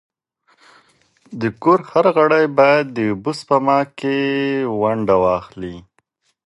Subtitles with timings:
[1.41, 4.17] د کور هر غړی باید د اوبو سپما کي
[4.81, 5.77] ونډه واخلي.